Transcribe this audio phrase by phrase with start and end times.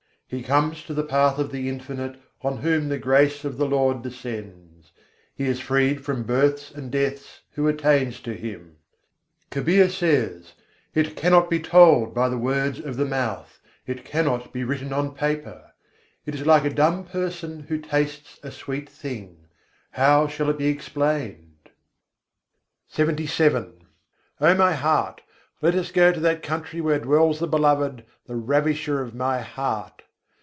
[0.27, 4.01] He comes to the Path of the Infinite on whom the grace of the Lord
[4.01, 4.93] descends:
[5.35, 8.77] he is freed from births and deaths who attains to Him.
[9.51, 10.53] Kabîr says:
[10.95, 15.13] "It cannot be told by the words of the mouth, it cannot be written on
[15.15, 15.73] paper:
[16.25, 19.47] It is like a dumb person who tastes a sweet thing
[19.91, 21.59] how shall it be explained?"
[22.87, 23.03] LXXVII III.
[23.03, 23.03] 60.
[23.03, 23.85] cal hamsâ wâ des' jahân
[24.39, 25.21] O my heart!
[25.61, 30.03] let us go to that country where dwells the Beloved, the ravisher of my heart!